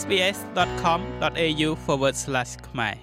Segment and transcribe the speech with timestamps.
[0.00, 1.68] sbs.com.au/
[2.68, 2.96] ខ្មែរ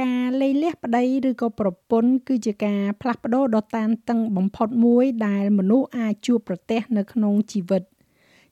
[0.00, 7.82] ការលែងលះប្តីឬក៏ប្រពន្ធគឺជាការផ្លាស់ប្ដូរដ៏តានតឹងបំផុតមួយដែលមនុស្សអាចជួបប្រទះនៅក្នុងជីវិត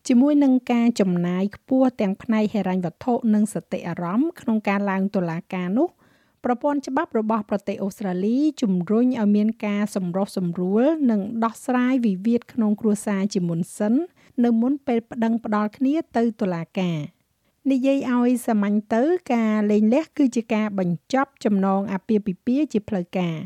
[0.08, 5.88] ជាមួយនឹងការចំណាយខ្ពស់ទាំងផ្នែកហិរញ្ញវត្ថុនិងសតិអារម្មណ៍ក្នុងការឡើងតុលាការនោះ
[6.44, 13.94] ប្រព័ន្ធច្បាប់របស់ប្រទេសអូស្ត្រាលីជំរុញឲ្យមានការសម្រុះសម្រួលនិងដោះស្រាយវិវាទក្នុងគ្រួសារជាមុនសិន
[14.44, 16.98] នៅមុនពេលប្តឹងផ្ដាល់គ្នាទៅតុលាការ
[17.70, 19.02] និយាយឲ្យសាមញ្ញទៅ
[19.34, 23.36] ការលែងលះគឺជាការបញ្ចប់ចំណងអាពាហ៍ពិពាហ៍ជាផ្លូវការ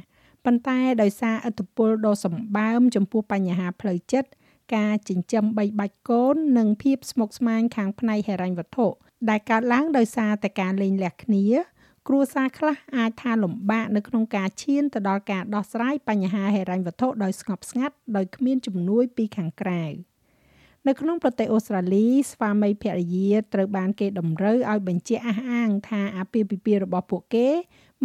[0.45, 4.29] ប៉ុន្តែដោយសារឥទ្ធិពលដ៏សម្បើមចំពោះបញ្ហាផ្លូវចិត្ត
[4.77, 8.87] ការចិញ្ចឹមបីបាច់កូននិងភាពស្មុគស្មាញខាងផ្នែកហិរញ្ញវត្ថុ
[9.29, 11.45] ដែលកើតឡើងដោយសារតែការលែងលះគ្នា
[12.09, 19.84] គ្រួសារខ្លះអាចថាលំបាកនៅក្នុងការឈានទៅដល់ការដោះស្រាយបញ្ហាហិរញ្ញវត្ថុដោយស្ងប់ស្ងាត់ដោយគ្មានជំនួយពីខាងក្រៅ
[20.87, 27.48] នៅក្នុងប្រទេសអូស្ត្រាលីស្វាមីភរិយាត្រូវបានគេតម្រូវឲ្យបញ្ជាក់អះអាងថាអាពាហ៍ពិពាហ៍របស់ពួកគេ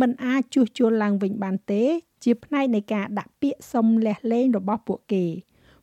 [0.02, 1.84] មិនអាចជួសជុលឡើងវិញបានទេ
[2.24, 5.26] ជាផ្នែកនៃការដាក់ពាក្យសុំលះលែងរបស់ពួកគេ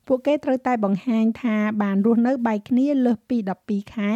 [0.07, 4.13] ពួកគេត្រូវតែបង្ហាញថាបានរស់នៅបែកគ្នាលើសពី12ខែ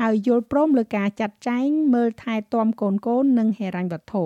[0.00, 4.22] ហើយយល់ព្រមលើការចាត់ចែងមើលថែទាំកូនកូននិងហិរញ្ញវត្ថុ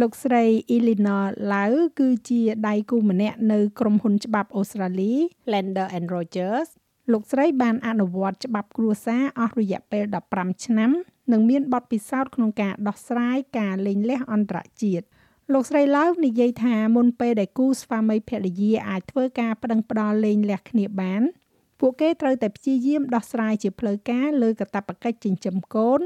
[0.00, 0.44] លោកស្រី
[0.76, 5.12] Eleanor Lau គឺជាដៃគូម្នាក់នៅក្រុមហ៊ុនច្បាប់អូស្ត្រាលី
[5.52, 6.68] Lander and Rogers
[7.12, 10.90] លោកស្រីបានអនុវត្តច្បាប់គ្រួសារអស់រយៈពេល15ឆ្នាំ
[11.32, 15.04] និងមានបទពិសោធន៍ក្នុងការដោះស្រាយការលែងលះអន្តរជាតិ
[15.52, 21.22] លោកស្រីឡៅនិយាយថាមុនពេលដែលគូស្វាមីភរិយាអាចធ្វើការប្តឹងផ្តល់លែងលះគ្នាបាន
[21.80, 26.00] ពួកគេត្រូវតែព្យាយាមដោះស្រាយជាផ្លូវការលើកាតព្វកិច្ចចិញ្ចឹមកូន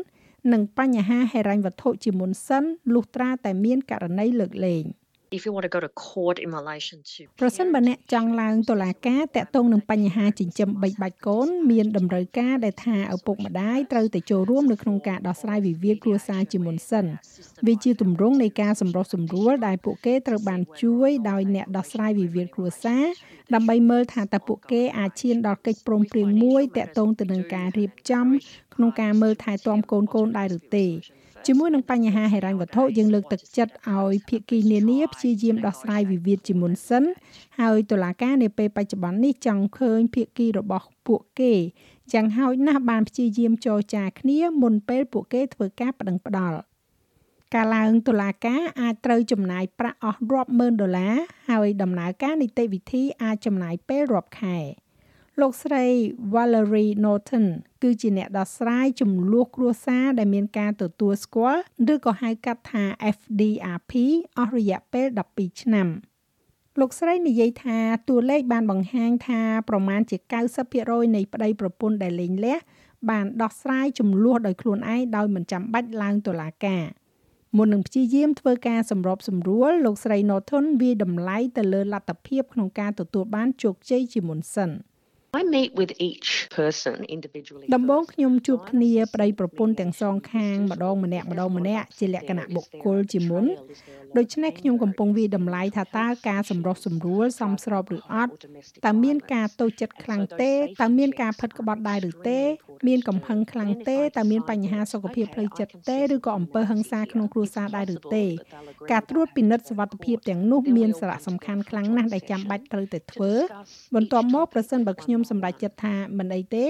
[0.53, 2.65] និងបញ្ហាហិរញ្ញវត្ថុជាមុនសិន
[2.95, 4.85] លុះត្រាតែមានករណីលើកលែង។
[5.37, 17.05] if you want to go to court in relation to ប្រសិនបើអ្នកចង់ឡើងតុលាការតាក់ទងនឹងបញ្ហាចិញ្ចឹមបីបាច់កូនមានតម្រូវការដែលថាឪពុកម្ដាយត្រូវតែចូលរួមនៅក្នុងការដោះស្រាយវិវាទគ្រួសារជាមុនសិន
[17.67, 23.05] វាជាទម្រង់នៃការសម្រុះសម្រួលដែលពួកគេត្រូវបានជួយដោយអ្នកដោះស្រាយវិវាទគ្រួសារ
[23.55, 28.27] ដើម្បីមើលថាតើពួកគេអាចឈានដល់កិច្ចព្រមព្រៀងមួយតាក់ទងទៅនឹងការរៀបចំ
[28.75, 30.87] ក្នុងការមើលថែទាំកូនកូនដែរឬទេ
[31.49, 37.05] ជាមួយនឹងបញ្ហាហិរញ្ញវត្ថុយើងលើកទឹកចិត្តឲ្យភាគីនានាព្យាយាមដោះស្រាយវិវាទជាមុនសិន
[37.61, 41.55] ហើយតុលាការនាពេលបច្ចុប្បន្ននេះចង់ឃើញភាគីរបស់ពួកគេ
[42.13, 46.59] យ៉ាងហោចណាស់បានព្យាយាមចរចាគ្នាមុនពេលពួកគេធ្វើការប្តឹងផ្តល់
[47.55, 51.15] ការឡើងតុលាការអាចត្រូវចំណាយប្រាក់អស់រាប់ម៉ឺនដុល្លារ
[51.51, 54.59] ហើយដំណើរការនីតិវិធីអាចចំណាយពេលរាប់ខែ។
[55.41, 55.85] លោកស្រី
[56.35, 57.47] Valerie Norton
[57.83, 61.61] គឺជាអ្នកដោះស្រាយចំនួនគ្រួសារដែលមានការទទួលស្គាល់
[61.93, 62.85] ឬក៏ហៅកាត់ថា
[63.17, 63.93] FDRP
[64.39, 65.89] អស់រយៈពេល12ឆ្នាំ
[66.81, 67.79] លោកស្រីនិយាយថា
[68.09, 70.17] តួលេខបានបង្ហាញថាប្រមាណជា
[70.67, 72.57] 90%នៃប្តីប្រពន្ធដែលលែងលះ
[73.11, 76.85] បានដោះស្រាយចំនួនដោយខ្លួនឯងដោយមិនចាំបាច់ឡើងតុលាការ
[77.57, 84.73] មុននឹងព្យាយាមធ្វើការសម្របសម្រួលលោកស្រី Norton វាតម្លៃទៅលើលទ្ធភាពក្នុងការទទួលបានជោគជ័យជាមុនសិន។
[85.41, 93.45] I meet with each person individually ដំបូងខ្ញុំជួបគ្នាប្តីប្រពន្ធទាំងសងខាងម្ដងម្នាក់ម្ដងម្នាក់ជាលក្ខណៈបុគ្គលជាមុន
[94.19, 98.33] ដូច្នេះខ្ញុំកំពុងវិតម្លៃថាតើការសម្រុះសម្រួលសមស្របឬអត់
[98.87, 100.53] តើមានការតូចចិត្តខ្លាំងទេ
[100.83, 102.39] តើមានការផិតក្បត់ដែរឬទេ
[102.89, 108.25] មានកំហឹងខ្លាំងទេតើមានបញ្ហាសុខភាពផ្លូវចិត្តទេឬក៏អំពើហិង្សាក្នុងគ្រួសារដែរឬទេ
[108.93, 113.33] ការត្រួតពិនិត្យសុវត្ថិភាពទាំងនោះមានសារៈសំខាន់ខ្លាំងណាស់ដែលចាំបាច់ត្រូវតែធ្វើ
[113.95, 116.67] បន្ទាប់មកប្រសិនបើខ្ញុំសម្រេចចិត្តថាមិនអីទេ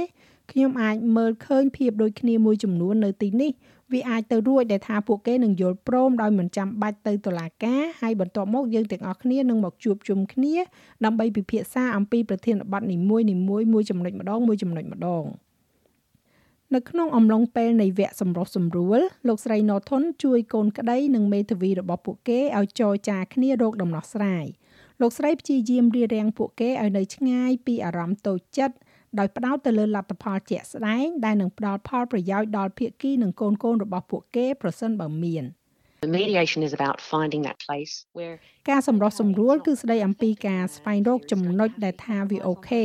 [0.50, 3.50] ខ្ញុំអាចមើលឃើញភាពដូចគ្នាមួយចំនួននៅទីនេះ
[3.92, 10.54] វាអាចទៅរួចដែលថាពួកគេនឹងយល់ព្រមដោយមិនចាំបាច់ទៅតុលាការហើយបន្ទាប់មកយើងទាំងអស់គ្នានឹងមកជួបជុំគ្នា
[11.04, 15.24] ដើម្បីពិភាក្សាអំពីប្រធានបទនីមួយនីមួយមួយចំណុចម្ដងមួយចំណុចម្ដង
[16.74, 24.46] នៅក្នុងអំឡុងពេលនៃវគ្គសម្រុះសម្រួលលោកស្រី Norton ជួយកូនក្តីនិងមេធាវីរបស់ពួកគេឲ្យចរចាគ្នារកដំណោះស្រាយ
[25.00, 28.76] លោកស្រីព្យាយាមរៀបរៀងពួកគេឲ្យនៅឆ្ងាយពីអារម្មណ៍តូចចិត្ត
[29.18, 35.44] ដោយផ្ដោតទៅលើលទ្ធផលជាក់ស្ដែងដែលនឹងផ្ដល់ផលប្រយោជន៍ដល់ភាគីនិងកូនកូនរបស់ពួកគេប្រសិនបើមាន
[36.04, 38.36] The mediation is about finding that place where
[38.70, 42.84] ការសម្រុះសម្រួលគឺស្ដីអំពីការស្វែងរកចំណុចដែលថាវាអូខេ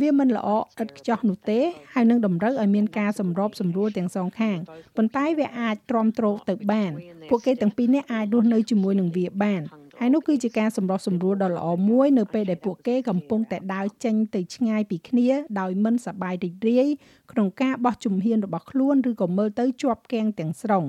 [0.00, 0.50] វាមិនល្អ
[0.82, 1.60] ឥតខ្ចោះនោះទេ
[1.94, 4.58] ហើយនឹងតម្រូវឲ្យមានការសម្របសម្រួលទាំងសងខាង
[4.96, 6.92] ប៉ុន្តែវាអាចទ្រាំទ្រទៅបាន
[7.30, 9.62] ពួកគេទាំងពីរនាក់អាចរស់នៅជាមួយនឹងវាបាន
[10.02, 15.28] ហើយនោះគឺជាការសម្រុះសម្រួលដ៏ល្អមួយនៅពេលដែលពួកគេកំពុងតែដើរចេញទៅឆ្ងាយពីគ្នា
[15.60, 16.88] ដោយមិនសប្បាយរីករាយ
[17.32, 20.84] ក្នុងការបោះជំហានរបស់ខ្លួនឬក៏មើលទៅជាប់គាំងទាំងស្រុង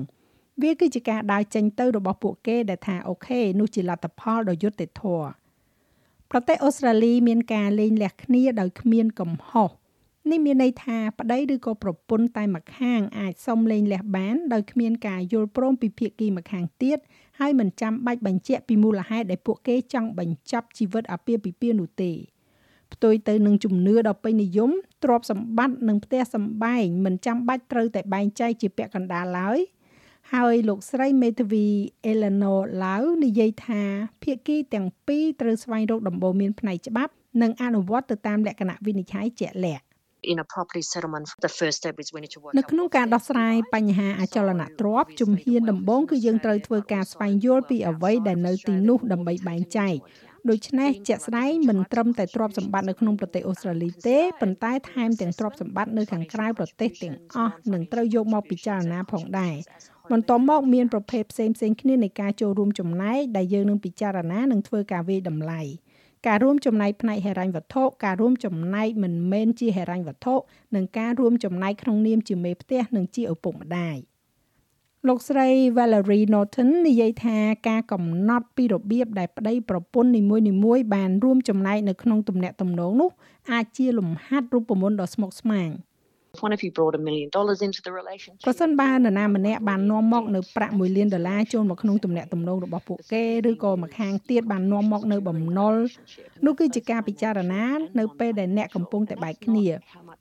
[0.62, 5.28] វាគឺជាការដើរចេញទៅរបស់ពួកគេដែលថាអូខេនោះជាលទ្ធផលដ៏យុត្តិធម៌
[6.30, 9.70] ប្រទេសអូស្ត្រាលីមានការលេងលះគ្នាដោយគ្មានកំហុស
[10.30, 16.98] នេះមានន័យថាប្តីឬក៏ប្រពន្ធតែម្ខាងអាចសុំលេងលះបានដោយគ្មានការយល់ព្រមពីភាគីម្ខាងទៀត
[17.40, 22.12] ហើយមិនចាំបាច់បញ្ជាក់ពីមូលហេតុដែលពួកគេចង់បញ្ចប់ជីវិតអាពាហ៍ពិពាហ៍នោះទេ
[22.92, 24.70] ផ្ទុយទៅនឹងជំនឿដ៏ពេញនិយម
[25.04, 29.58] ទ្រព្យសម្បត្តិនិងផ្ទះសម្បែងមិនចាំបាច់ត្រូវតែបែងចែកជាពាក់កណ្ដាលឡើយ
[30.34, 31.66] ហើយលោកស្រីមេធាវី
[32.10, 33.82] Eleanor Lau និយាយថា
[34.22, 37.12] ភាគីទាំងពីរត្រូវស្វែងរកដំបូន្មានផ្នែកច្បាប់
[37.42, 39.84] និងអនុវត្តទៅតាមលក្ខណៈវិនិច្ឆ័យជាក់លាក់
[40.30, 49.96] in a property settlement the first step is we need to work នៅក្នុងការដោះស្រាយបញ្ហាអចលនទ្រព្យជំហានដំបូងគឺយើងត្រូវធ្វើការស្វែងយល់ពីអ្វីដែលនៅទីនោះដើម្បីបែងចែក
[50.50, 59.54] ដូច្នេះជាក់ស្ដែងមិនត្រឹមតែទ្រព្យសម្បត្តិនៅក្នុងប្រទេសអូស្ត្រាលីទេប៉ុន្តែថែមទាំងទ្រព្យសម្បត្តិនៅខាងក្រៅប្រទេសទាំងអស់នឹងត្រូវយកមកពិចារណាផងដែរ
[60.12, 65.62] បន្ទាប់មកមានប្រភេទផ្សេងផ្សេងគ្នានៃការចូលរួមចំណែកដែលយើងនឹងពិចារណានិងធ្វើការវិយតម្លៃ
[66.26, 70.34] ការរួមចំណែកផ្នែកហិរញ្ញវត្ថុការរួមចំណែកមិនមែនជាហិរញ្ញវត្ថុ
[70.74, 73.96] និងការរួមចំណែកក្នុងនាមជាមេផ្ទះនិងជាឪពុកម្ដាយ
[75.08, 77.38] លោកស្រី Valerie Norton និយាយថា
[77.68, 80.22] ការកំណត់ពីរបៀបដែលប្តីប្រពន្ធនី
[80.64, 83.10] មួយៗបានរួមចំណែកនៅក្នុងទំនាក់ទំនងនោះ
[83.52, 85.68] អាចជាលំហាត់រូបមន្តដ៏ស្មុគស្មាញ។
[86.40, 95.74] one of you brought a million dollars into the relationship ប្រសិនបើនរណាម្នាក់បាននាំមកនៅប្រាក់1លានដុល្លារចូលមកក្នុងទំនាក់ទំនងរបស់ពួកគេឬក៏ម្ខាងទៀតបាននាំមកនៅបំណុល
[96.46, 97.64] នោះគឺជាការពិចារណា
[97.98, 99.66] នៅពេលដែលអ្នកកំពុងតែបែកគ្នា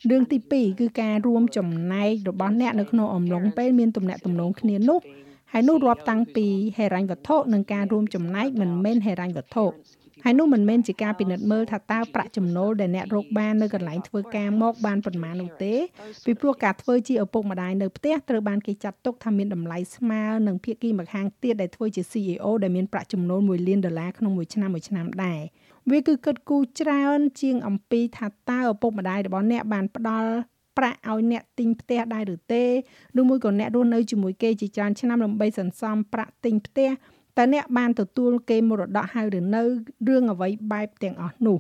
[0.10, 5.00] រឿងទី2គឺការរួមចំណែករបស់អ្នកនៅក្នុងអំឡុងពេលមានទំនាក់ទំនងគ្នានោះ
[5.54, 6.48] ហើយនោះរាប់តាំងពី
[6.78, 9.66] ហេរញ្ញវត្ថុនិងការរួមចំណែកមិនមែនហេរញ្ញវត្ថុ
[10.24, 15.74] ហើយនោះមិនមែនជាការពិនិត្យមើលថាតើប្រាក់ចំណូលដែលអ្នករកបាននៅកន្លែងធ្វើការមកបានប៉ុន្មាននោះទេ
[16.26, 25.42] ពីព្រោះការធ្វើជាឪពុកម្ដាយនៅផ្ទះត្រូវបានគេចាត់ទុកថាមានតម្លៃស្មើនឹងភាគីម្ខាងទៀតដែលធ្វើជា CEO ដែលមានប្រាក់ចំណូល1លានដុល្លារក្នុងមួយឆ្នាំមួយឆ្នាំដែរ
[25.92, 30.32] វាគឺគិតគូរច្រើនជាងអំពីថាតើឪពុកម្ដាយរបស់អ្នកបានផ្ដល់
[30.78, 32.64] ប្រាក់ឲ្យអ្នកទិញផ្ទះដែរឬទេ
[33.20, 36.90] ឬមួយក៏អ្នករស់នៅជាមួយគេជាច្រើនឆ្នាំដើម្បីសន្សំប្រាក់ទិញផ្ទះ
[37.38, 39.64] តើអ្នកបានទទួលគេមរតកហើយឬនៅ
[40.08, 41.60] រឿងអ្វីបែបទាំងអស់នោះ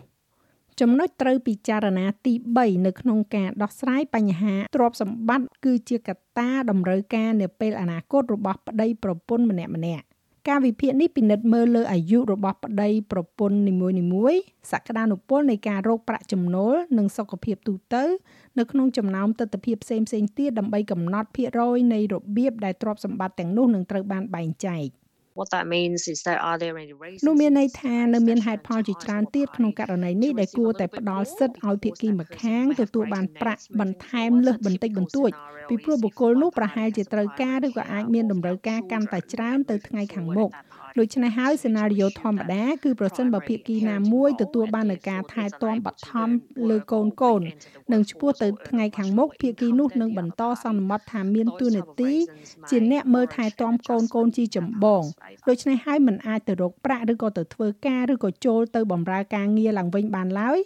[0.80, 10.06] ចំណុចត្រូវពិចារណាទី3នៅក្នុងការដោះស្រាយបញ្ហាទ្រព្យសម្បត្តិគឺជាកត្តាតម្រូវការនាពេលអនាគតរបស់ប្តីប្រពន្ធម្នាក់ម្នាក់
[10.50, 13.74] ការវិភាគនេះពិនិត្យមើលលើអាយុរបស់ប្តីប្រពន្ធនី
[14.14, 14.42] មួយៗ
[14.72, 18.04] សក្តានុពលនៃការរកប្រាក់ចំណូលនិងសុខភាពទូទៅ
[18.60, 24.88] នៅក្នុងចំណោមទស្សនវិជ្ជាផ្សេងៗទៀតដើម្បីកំណត់ភាគរយនៃរបៀបដែលទ្រព្យសម្បត្តិទាំងនោះនឹងត្រូវបានបែងចែក
[25.38, 35.32] what that means is that are there any reasons នោះមានន័យថានៅមានហេតុផលជាច្រើនទៀតក្នុងករណីនេះដែលគួរតែផ្ដល់សិទ្ធិឲ្យភាគីម្ខាងទទួលបានប្រាក់បន្ថែមលើសបន្តិចបន្តួច
[35.70, 40.52] ពីព្រោះបុគ្គលនោះប្រហែលជាត្រូវការឬក៏អាចមានតម្រូវការកាន់តែច្រើនទៅថ្ងៃខាងមុខ
[41.00, 46.30] ដូច្នេះហើយសេណារីយ៉ូធម្មតាគឺប្រសិនបើភាគីណាមួយទទួលបាននូវការថែទាំបឋម
[46.70, 47.42] លើកូនកូន
[47.94, 52.14] និងឆ្ពោះទៅថ្ងៃខាងមុខភាគីនោះនឹងបន្តសន្មត់ថាមានទួនាទី
[52.70, 55.04] ជាអ្នកមើលថែទាំកូនកូនជាចម្បង
[55.50, 60.60] ដូច្នេះហើយមិនអាចទៅរកប្រាក់ឬក៏ទៅធ្វើការឬក៏ចូលទៅបម្រើការងារឡើងវិញបានឡើយ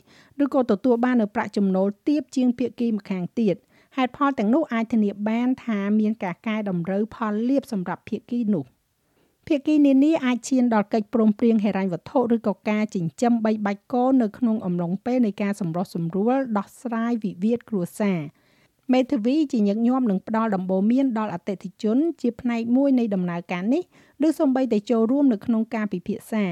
[0.44, 3.56] ឬក៏ទទួលបាននូវប្រាក់ចំណូលទាបជាងភាគីម្ខាងទៀត
[3.98, 8.66] ហេតុផលទាំងនោះអាចធានាបានថាមានការកែតម្រូវផលលាភសម្រាប់ភាគីនោះ
[9.48, 18.20] ភាគីនានាអាចឈានដល់កិច្ចព្រមព្រៀងហិរញ្ញវត្ថុឬក៏ការចិញ្ចឹមបីបាច់កូននៅក្នុងអំឡុងពេលនៃការសម្រុះសម្រួលដោះស្រាយវិវាទគ្រួសារ
[18.94, 23.84] មេធាវីជាញឹកញាប់នឹងផ្ដល់ដំបូន្មានដល់អតិថិជន ជាផ្នែកមួយនៃដំណើរការនេះ
[24.27, 26.46] ឬសូម្បីតែចូលរួមនៅក្នុងការពិភាក្សា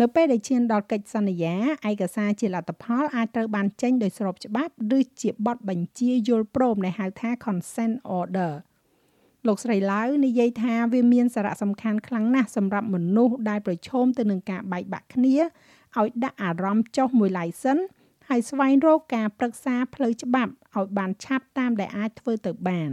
[0.00, 1.54] នៅពេលដែលឈានដល់កិច្ចសន្យា
[1.90, 8.52] ឯកសារជាលទ្ធផលអាចត្រូវបានចេញដោយស្របច្បាប់ឬជាបទបញ្ជាយល់ព្រមដែលហៅថា consent order
[9.46, 15.36] លោកស្រីឡាវនិយាយថាវាមានសារៈសំខាន់ខ្លាំងណាស់សម្រាប់មនុស្សដែលប្រឈមទៅនឹងការបែកបាក់គ្នា
[15.98, 17.84] ឲ្យដាក់អារម្មណ៍ចុះមួយ license
[18.28, 22.90] ហើយស្វែងរកការប្រឹក្សាផ្លូវច្បាប់ឲ្យបានឆាប់តាមដែលអាចធ្វើទៅបាន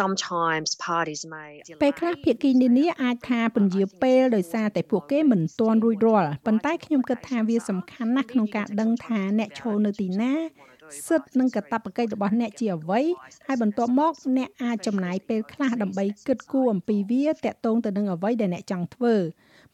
[0.00, 1.50] sometimes parties may
[1.82, 10.34] ពេលខ្លះភាគីនានាអាចថាពន្យាពេលដោយសារតែពួកគេមិនទាន់រួចរាល់ប៉ុន្តែខ្ញុំគិតថាវាសំខាន់ណាស់ក្នុងការដឹងថាអ្នកឈរនៅទីណា
[11.06, 13.00] សិទ្ធិនិងកាតព្វកិច្ចរបស់អ្នកជាអ្វី
[13.46, 19.14] ហើយបន្ទាប់មកអ្នកអាចចំណាយពេលខ្លះដើម្បីគិតគូរអំពីវាតាក់ទងទៅនឹងអ្វីដែលអ្នកចង់ធ្វើ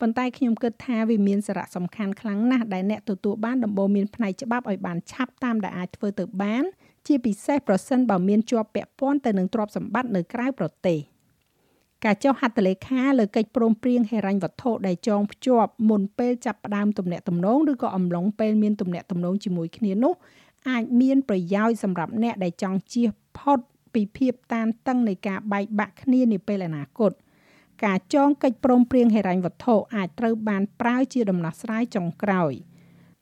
[0.04, 6.64] ប៉ុន្តែខ្ញុំគិតថាវាមានសារៈសំខាន់ខ្លាំងណាស់ដែលអ្នកទទួលបានដំបូន្មានផ្នែកច្បាប់ឲ្យបានឆាប់តាមដែលអាចធ្វើទៅបាន
[7.06, 10.99] ជាពិសេសប្រសិនបើមានជាប់ពាក់ព័ន្ធទៅនឹងទ្រព្យសម្បត្តិនៅក្រៅប្រទេស
[12.04, 20.14] ការចុះហត្ថលេខាលើកិច្ចព្រមព្រៀងហិរញ្ញវត្ថុដែលចងភ្ជាប់មុនពេលចាប់ផ្ដើមទំនាក់ទំនងឬក៏អំឡុងពេលមានទំនាក់ទំនងជាមួយគ្នានោះ
[20.68, 23.59] អាចមានប្រយោជន៍សម្រាប់អ្នកដែលចង់ជៀសផុត
[23.94, 27.12] ពីភាពតានតឹងនៃការបែកបាក់គ្នានាពេលអនាគត
[27.84, 32.54] ការចងកិច្ចព្រមព្រៀងហិរញ្ញវត្ថុអាចត្រូវបានប្រើជាដំណោះស្រាយចុងក្រោយ។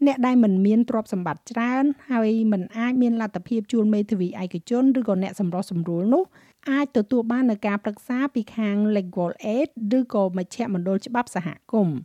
[0.07, 6.25] អ្នកដែលមិនមានទ្រព្យសម្បត្តិច្រើនហើយមិនអាចមានលទ្ធភាពជួលមេធាវីឯកជនឬក៏អ្នកសម្រុះសម្រួលនោះ
[6.71, 11.99] អាចទទួលបាននូវការប្រឹក្សាពីខាង Legal Aid ឬក៏មជ្ឈមណ្ឌលច្បាប់សហគមន៍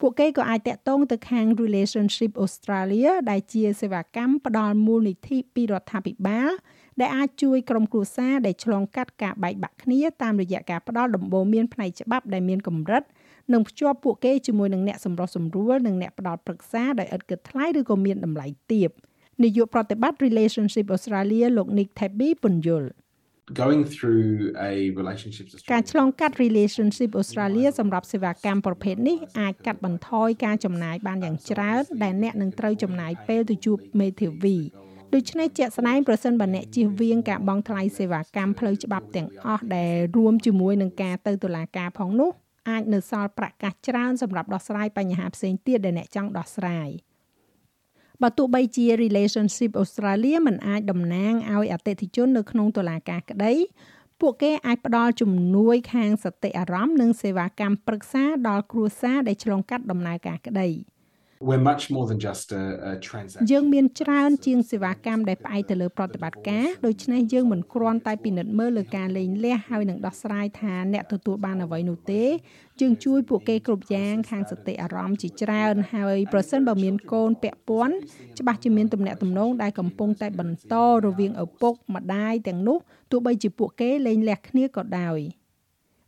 [0.00, 6.50] ពួកគេក៏អាចតាក់ទងទៅខាង Relationship Australia ដែលជាសេវាកម្មផ្ដល់មូលនិធិពីរដ្ឋាភិបាល
[7.00, 13.02] ដែលអាចជួយក្រុមគ្រួសារដែលឆ្លងកាត់ការបែកបាក់គ្នាតាមរយៈការផ្ដល់ដំបូន្មានផ្នែកច្បាប់ដែលមានកម្រិត
[13.52, 18.90] និងភ្ជាប់ពួកគេជាមួយនឹងអ្នកសម្រុះសម្រួលនិងអ្នកផ្ដល់ប្រឹក្សាដោយឥតគិតថ្លៃឬក៏មានតម្លៃទាប
[19.42, 22.90] នាយកប្រតិបត្តិ Relationship Australia លោក Nick Tabby ពន្យល់
[23.62, 24.26] going through
[24.70, 34.56] a relationships ការឆ្លងកាត់ relationship Australia សម្រាប់សេវាកម្មប្រភេទនេះអាចកាត់បន្ថយការចំណាយបានយ៉ាងច្រើនដែលអ្នកនឹងត្រូវចំណាយពេលទៅជួបមេធាវី
[35.14, 42.30] ដូច្នេះជាក់ស្ដែងប្រសិនបើអ្នកជៀសវាងការបង់ថ្លៃសេវាកម្មផ្លូវច្បាប់ទាំងអស់ដែលរួមជាមួយនឹងការទៅតុលាការផងនោះ
[42.70, 46.88] អាចនៅសល់ប្រាក់កាសច្រើនសម្រាប់ដោះស្រាយបញ្ហាផ្សេងទៀតដែលអ្នកចង់ដោះស្រាយ
[48.22, 53.52] បើទោះបីជា relationship Australia មិនអាចតំណាងឲ្យអតិថិជននៅក្នុងតុលាការក្តី
[54.20, 60.68] ពួកគេអាចផ្ដល់ជំនួយខាងសតិអារម្មណ៍និងសេវាកម្មប្រឹក្សាដល់គ្រួសារដែលឆ្លងកាត់ដំណើរការក្តី។
[61.48, 72.24] we're much more than just a, a transaction យើងមានច្រើនជាងសេវាកម្មដែលផ្អែកទៅលើប្រតិបត្តិការដូច្នេះយើងមិនគ្រាន់តែពិនិត្យមើលលើការលេងលះហើយនឹងដោះស្រាយថាអ្នកទទួលបានអ្វីនោះទេ
[72.80, 77.96] យើងជួយពួកគេគ្រប់យ៉ាងខាងសតិអារម្មណ៍ជាច្រើនហើយប្រសិនបើមានកូនពាក់ព័ន្ធ
[78.38, 80.74] ច្បាស់ជាមានទំនាក់ទំនងដែលកំពុងតែបន្ត
[81.06, 82.78] រវាងឪពុកម្ដាយទាំងនោះ
[83.10, 85.20] ទោះបីជាពួកគេលែងលះគ្នាក៏ដោយ។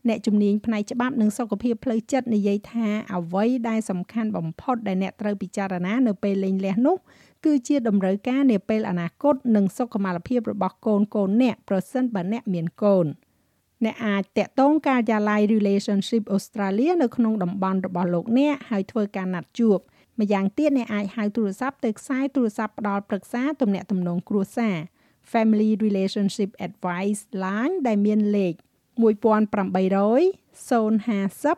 [0.08, 6.96] អ្នកជំនាញផ្នែកច្បាប់និងសុខភាពផ្លូវចិត្តនិយាយថាអ្វីដែលសំខាន់បំផុតដែលអ្នកត្រូវពិចារណានៅពេលលេងលះនោះ
[7.44, 13.06] គឺជាតម្រូវការនាពេលអនាគតនិងសុខុមាលភាពរបស់កូនកូនអ្នកប្រសិនបើអ្នកមានកូន
[13.84, 19.78] អ្នកអាចតាក់ទងការិយាល័យ Relationship Australia នៅក្នុងតំបន់របស់លោកអ្នកហើយធ្វើការណាត់ជួប
[20.20, 24.76] ម្យ៉ាងទៀតអ្នកអាចហៅទូរស័ព្ទទៅខ្សែទូរស័ព្ទផ្ដល់ប្រឹក្សាទំនាក់ទំនងគ្រួសារ
[25.32, 28.54] Family Relationship Advice Line ដែលមានលេខ
[29.02, 29.04] 1800
[30.68, 31.56] 050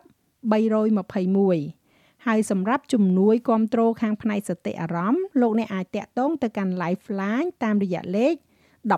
[0.51, 1.79] 321
[2.25, 8.33] ហើយសម្រាប់ជំនួយគ្រប់គ្រងខាងផ្នែកសតិអារម្មណ៍លោកអ្នកអាចតាក់ទងទៅកាន់ Lifeline តាមរយៈលេខ
[8.91, 8.95] 13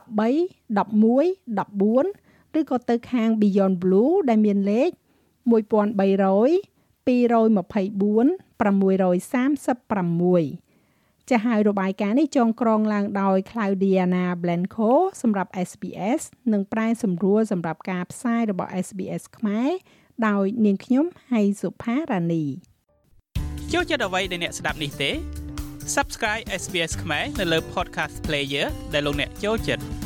[0.77, 2.05] 11
[2.53, 4.89] 14ឬក៏ទៅខាង Beyond Blue ដែលមានលេខ
[5.51, 5.57] 1300
[7.07, 10.70] 224 636
[11.29, 16.21] ចាស់ហើយរបាយការណ៍នេះចងក្រងឡើងដោយ Claudiana Blanco សម្រាប់ SBS
[16.53, 19.69] និងប្រែសម្រួលសម្រាប់ការផ្សាយរបស់ SBS ខ្មែរ
[20.27, 22.45] ដោយនាងខ្ញុំហៃសុផារ៉ានី
[23.73, 25.11] ចូលចិត្តអ្វីដែលអ្នកស្ដាប់នេះទេ
[25.95, 30.00] Subscribe SBS ខ្មែរនៅលើ Podcast Player ដែលលោកអ្នកចូលចិត្ត